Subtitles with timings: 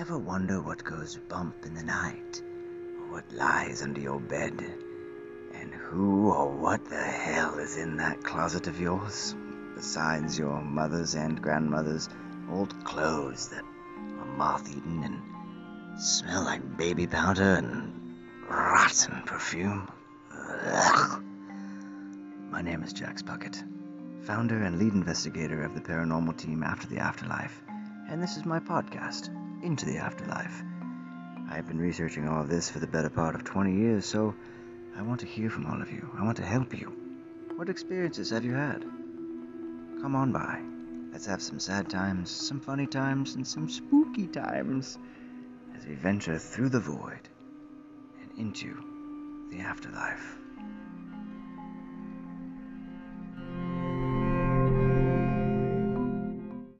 [0.00, 2.42] Ever wonder what goes bump in the night?
[2.98, 4.64] Or what lies under your bed?
[5.52, 9.36] And who or what the hell is in that closet of yours?
[9.74, 12.08] Besides your mother's and grandmother's
[12.50, 17.92] old clothes that are moth eaten and smell like baby powder and
[18.48, 19.86] rotten perfume.
[20.32, 21.22] Ugh.
[22.48, 23.62] My name is Jax Puckett,
[24.22, 27.60] founder and lead investigator of the paranormal team After the Afterlife,
[28.08, 29.28] and this is my podcast,
[29.62, 30.62] Into the Afterlife.
[31.50, 34.34] I've been researching all of this for the better part of 20 years, so
[34.96, 36.08] I want to hear from all of you.
[36.18, 36.90] I want to help you.
[37.56, 38.82] What experiences have you had?
[40.00, 40.62] Come on by.
[41.12, 44.98] Let's have some sad times, some funny times, and some spooky times
[45.76, 47.28] as we venture through the void
[48.22, 48.74] and into
[49.50, 50.38] the afterlife.